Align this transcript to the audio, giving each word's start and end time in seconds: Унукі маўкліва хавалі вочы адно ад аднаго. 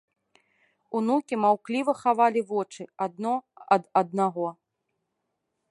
Унукі 0.99 1.35
маўкліва 1.43 1.93
хавалі 2.01 2.41
вочы 2.53 2.83
адно 3.07 3.33
ад 3.79 3.83
аднаго. 4.01 4.47